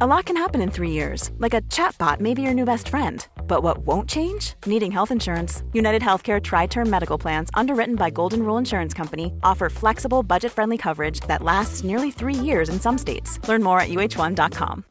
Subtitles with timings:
[0.00, 2.88] A lot can happen in three years, like a chatbot may be your new best
[2.88, 3.24] friend.
[3.46, 4.54] But what won't change?
[4.66, 5.62] Needing health insurance.
[5.72, 10.50] United Healthcare Tri Term Medical Plans, underwritten by Golden Rule Insurance Company, offer flexible, budget
[10.50, 13.38] friendly coverage that lasts nearly three years in some states.
[13.46, 14.84] Learn more at uh1.com.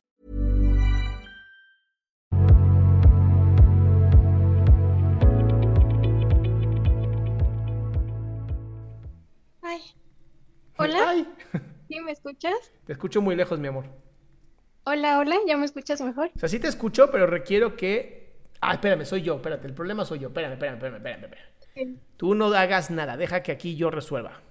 [9.61, 9.81] Ay.
[10.78, 11.09] Hola.
[11.09, 11.28] Ay,
[11.89, 12.72] ¿Sí me escuchas?
[12.85, 13.85] te escucho muy lejos, mi amor.
[14.86, 16.30] Hola, hola, ¿ya me escuchas mejor?
[16.36, 18.34] O sea, sí te escucho, pero requiero que...
[18.59, 20.28] Ah, espérame, soy yo, espérate, el problema soy yo.
[20.28, 21.23] Espérame, espérame, espérame, espérame.
[21.23, 21.48] espérame.
[21.73, 22.00] Sí.
[22.17, 24.42] Tú no hagas nada, deja que aquí yo resuelva.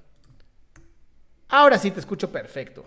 [1.48, 2.86] Ahora sí te escucho perfecto.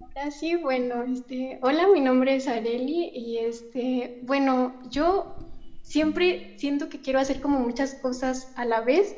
[0.00, 5.34] Ahora sí, bueno, este, hola, mi nombre es Areli y este, bueno, yo
[5.82, 9.16] siempre siento que quiero hacer como muchas cosas a la vez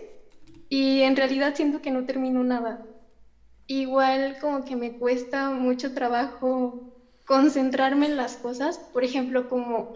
[0.71, 2.83] y en realidad siento que no termino nada.
[3.67, 6.88] Igual como que me cuesta mucho trabajo
[7.29, 9.91] concentrarme en las cosas, por ejemplo, como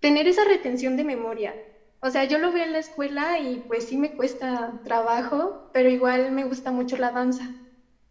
[0.00, 1.58] tener esa retención de memoria.
[2.00, 5.90] O sea, yo lo veo en la escuela y pues sí me cuesta trabajo, pero
[5.90, 7.54] igual me gusta mucho la danza.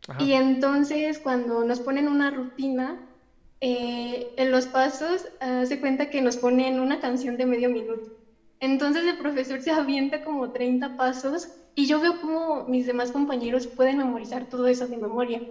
[0.08, 0.18] Ajá.
[0.18, 2.98] Y entonces cuando nos ponen una rutina,
[3.62, 8.10] eh, en los pasos, ah, se cuenta que nos ponen una canción de medio minuto.
[8.60, 13.68] Entonces el profesor se avienta como 30 pasos y yo veo como mis demás compañeros
[13.68, 15.44] pueden memorizar todo eso de memoria.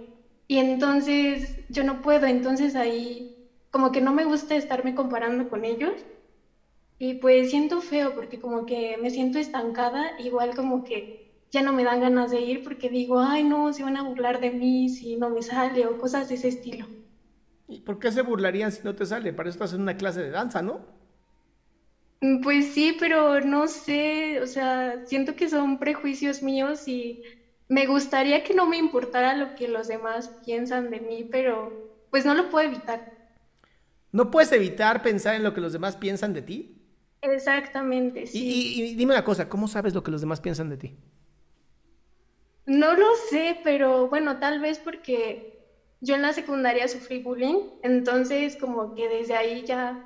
[0.49, 3.37] Y entonces yo no puedo, entonces ahí
[3.71, 5.93] como que no me gusta estarme comparando con ellos.
[6.99, 11.73] Y pues siento feo porque como que me siento estancada, igual como que ya no
[11.73, 14.89] me dan ganas de ir porque digo, ay no, se van a burlar de mí
[14.91, 16.87] si no me sale o cosas de ese estilo.
[17.69, 19.33] ¿Y por qué se burlarían si no te sale?
[19.33, 20.81] Para eso estás en una clase de danza, ¿no?
[22.21, 27.23] Mm, Pues sí, pero no sé, o sea, siento que son prejuicios míos y
[27.69, 31.77] me gustaría que no me importara lo que los demás piensan de mí, pero
[32.10, 33.04] pues no lo puedo evitar.
[34.12, 36.72] ¿No puedes evitar pensar en lo que los demás piensan de ti?
[37.21, 38.62] Exactamente, Y, sí.
[38.82, 40.97] y- y dime una cosa, ¿cómo sabes lo que los demás piensan de ti?
[42.66, 45.47] No lo sé, pero bueno, tal vez porque
[46.00, 50.00] yo en la secundaria sufrí bullying, entonces como que desde ahí ya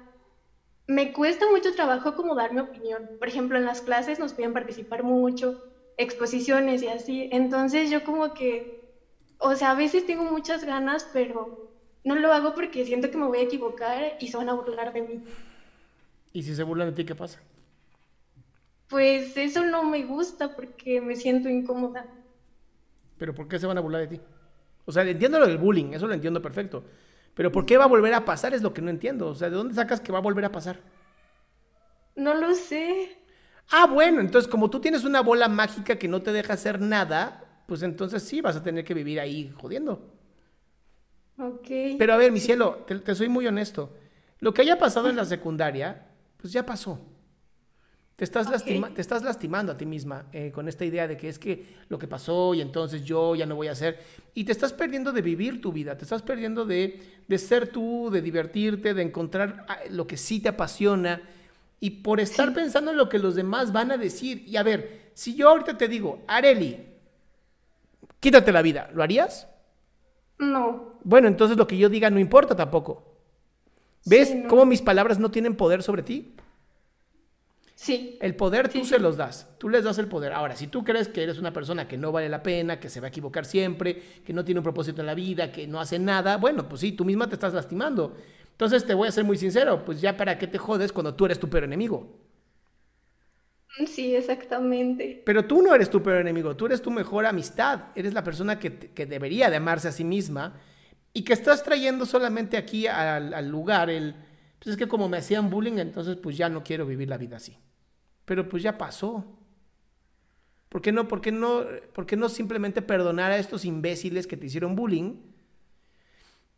[0.87, 3.11] me cuesta mucho trabajo como dar mi opinión.
[3.19, 5.59] Por ejemplo, en las clases nos piden participar mucho,
[6.01, 7.29] exposiciones y así.
[7.33, 8.81] Entonces yo como que,
[9.39, 11.71] o sea, a veces tengo muchas ganas, pero
[12.05, 14.93] no lo hago porque siento que me voy a equivocar y se van a burlar
[14.93, 15.25] de mí.
[16.33, 17.41] Y si se burlan de ti, ¿qué pasa?
[18.89, 22.07] Pues eso no me gusta porque me siento incómoda.
[23.19, 24.21] ¿Pero por qué se van a burlar de ti?
[24.87, 26.83] O sea, entiendo lo del bullying, eso lo entiendo perfecto.
[27.35, 28.55] Pero ¿por qué va a volver a pasar?
[28.55, 29.29] Es lo que no entiendo.
[29.29, 30.81] O sea, ¿de dónde sacas que va a volver a pasar?
[32.17, 33.20] No lo sé.
[33.71, 37.63] Ah, bueno, entonces como tú tienes una bola mágica que no te deja hacer nada,
[37.67, 40.11] pues entonces sí vas a tener que vivir ahí jodiendo.
[41.39, 41.71] Ok.
[41.97, 43.95] Pero a ver, mi cielo, te, te soy muy honesto.
[44.41, 46.07] Lo que haya pasado en la secundaria,
[46.39, 46.99] pues ya pasó.
[48.17, 51.31] Te estás, lastima- te estás lastimando a ti misma eh, con esta idea de que
[51.31, 53.99] es que lo que pasó y entonces yo ya no voy a hacer.
[54.35, 58.11] Y te estás perdiendo de vivir tu vida, te estás perdiendo de, de ser tú,
[58.13, 61.23] de divertirte, de encontrar ah, lo que sí te apasiona.
[61.81, 64.45] Y por estar pensando en lo que los demás van a decir.
[64.47, 66.79] Y a ver, si yo ahorita te digo, Areli,
[68.21, 69.49] quítate la vida, ¿lo harías?
[70.39, 70.95] No.
[71.03, 73.05] Bueno, entonces lo que yo diga no importa tampoco.
[74.05, 74.49] ¿Ves Sí, no.
[74.49, 76.35] cómo mis palabras no tienen poder sobre ti?
[77.75, 78.19] Sí.
[78.21, 79.03] El poder tú Sí, se sí.
[79.03, 80.35] los das, tú les das el poder.
[80.35, 83.01] Ahora, si tú crees que eres una persona que no vale la pena, que se
[83.01, 85.99] va a equivocar siempre, que no tiene un propósito en la vida, que no hace
[85.99, 88.17] nada, bueno, pues sí, tú misma te estás lastimando.
[88.61, 91.25] Entonces te voy a ser muy sincero, pues ya para qué te jodes cuando tú
[91.25, 92.21] eres tu peor enemigo.
[93.87, 95.23] Sí, exactamente.
[95.25, 98.59] Pero tú no eres tu peor enemigo, tú eres tu mejor amistad, eres la persona
[98.59, 100.61] que, que debería de amarse a sí misma
[101.15, 104.15] y que estás trayendo solamente aquí al, al lugar el,
[104.59, 107.37] pues es que como me hacían bullying, entonces pues ya no quiero vivir la vida
[107.37, 107.57] así.
[108.27, 109.25] Pero pues ya pasó.
[110.69, 111.65] ¿Por qué no, por qué no,
[111.95, 115.30] por qué no simplemente perdonar a estos imbéciles que te hicieron bullying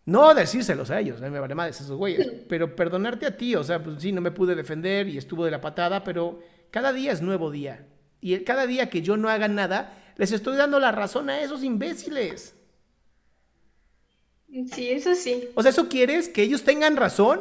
[0.04, 3.54] No decírselos a ellos, a mí me vale más esos güeyes, pero perdonarte a ti,
[3.54, 6.40] o sea, pues sí, no me pude defender y estuvo de la patada, pero
[6.70, 7.86] cada día es nuevo día.
[8.20, 11.62] Y cada día que yo no haga nada, les estoy dando la razón a esos
[11.62, 12.54] imbéciles.
[14.72, 15.48] Sí, eso sí.
[15.54, 16.28] O sea, ¿eso quieres?
[16.28, 17.40] ¿Que ellos tengan razón?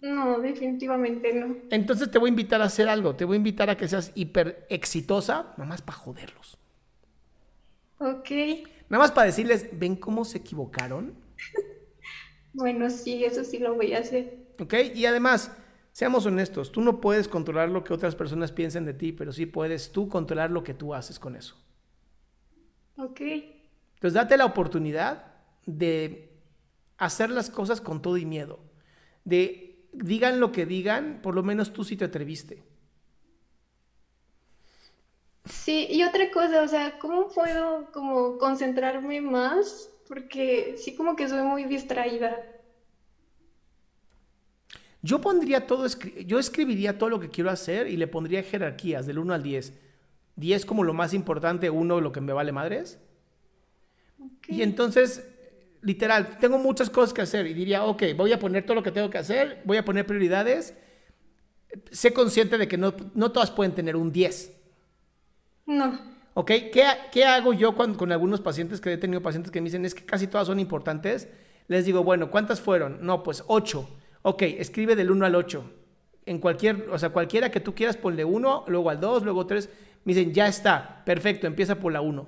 [0.00, 1.56] No, definitivamente no.
[1.70, 3.14] Entonces te voy a invitar a hacer algo.
[3.14, 6.58] Te voy a invitar a que seas hiper exitosa, nada más para joderlos.
[7.98, 8.30] Ok.
[8.88, 11.23] Nada más para decirles, ¿ven cómo se equivocaron?
[12.52, 14.38] bueno, sí, eso sí lo voy a hacer.
[14.60, 15.52] Ok, y además,
[15.92, 19.46] seamos honestos, tú no puedes controlar lo que otras personas piensen de ti, pero sí
[19.46, 21.56] puedes tú controlar lo que tú haces con eso.
[22.96, 23.20] Ok.
[23.20, 25.34] Entonces date la oportunidad
[25.66, 26.30] de
[26.98, 28.60] hacer las cosas con todo y miedo.
[29.24, 32.62] De digan lo que digan, por lo menos tú sí te atreviste.
[35.46, 39.90] Sí, y otra cosa, o sea, ¿cómo puedo como concentrarme más?
[40.08, 42.36] Porque sí como que soy muy distraída.
[45.02, 45.86] Yo pondría todo,
[46.26, 49.72] yo escribiría todo lo que quiero hacer y le pondría jerarquías del 1 al 10.
[50.36, 52.98] 10 como lo más importante, 1 lo que me vale madres.
[54.48, 55.24] Y entonces
[55.84, 58.90] literal, tengo muchas cosas que hacer y diría, ok, voy a poner todo lo que
[58.90, 60.74] tengo que hacer, voy a poner prioridades.
[61.90, 64.52] Sé consciente de que no, no todas pueden tener un 10.
[65.66, 66.13] No.
[66.34, 66.46] ¿Ok?
[66.46, 69.84] ¿Qué, ¿Qué, hago yo con, con algunos pacientes que he tenido pacientes que me dicen,
[69.84, 71.28] es que casi todas son importantes?
[71.68, 72.98] Les digo, bueno, ¿cuántas fueron?
[73.00, 73.88] No, pues 8.
[74.22, 75.64] Ok, escribe del 1 al 8.
[76.26, 79.68] En cualquier, o sea, cualquiera que tú quieras, ponle 1, luego al 2, luego 3.
[80.04, 82.26] Me dicen, ya está, perfecto, empieza por la 1.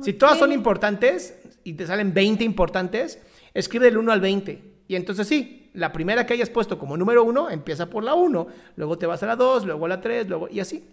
[0.00, 3.20] Si todas son importantes y te salen 20 importantes,
[3.54, 4.62] escribe del 1 al 20.
[4.88, 8.46] Y entonces sí, la primera que hayas puesto como número 1 empieza por la 1,
[8.76, 10.84] luego te vas a la 2, luego a la 3, luego y así.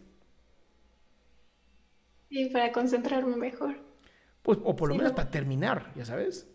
[2.29, 3.77] Y para concentrarme mejor.
[4.43, 6.47] Pues, o por lo menos para terminar, ya sabes.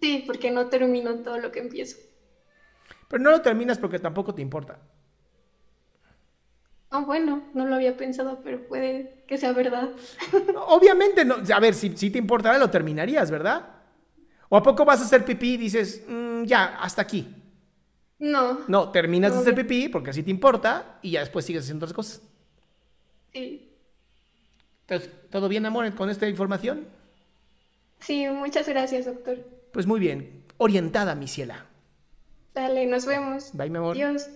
[0.00, 1.96] Sí, porque no termino todo lo que empiezo.
[3.08, 4.78] Pero no lo terminas porque tampoco te importa.
[6.90, 9.90] Ah, bueno, no lo había pensado, pero puede que sea verdad.
[10.68, 11.36] Obviamente, no.
[11.54, 13.64] A ver, si, si te importara, lo terminarías, ¿verdad?
[14.48, 17.28] ¿O a poco vas a hacer pipí y dices, mm, ya, hasta aquí?
[18.18, 18.60] No.
[18.66, 21.94] No, terminas de hacer pipí porque así te importa y ya después sigues haciendo otras
[21.94, 22.22] cosas.
[23.32, 23.69] Sí.
[24.90, 26.88] Entonces, ¿todo bien, amor, con esta información?
[28.00, 29.38] Sí, muchas gracias, doctor.
[29.72, 30.42] Pues muy bien.
[30.56, 31.66] Orientada, mi ciela.
[32.54, 33.50] Dale, nos vemos.
[33.52, 33.94] Bye, mi amor.
[33.94, 34.28] Adiós.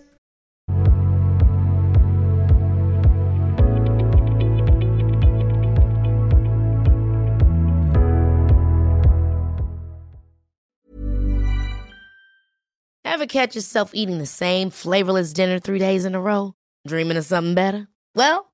[13.05, 16.53] Ever catch yourself eating the same flavorless dinner three days in a row?
[16.87, 17.89] Dreaming of something better?
[18.15, 18.54] Well,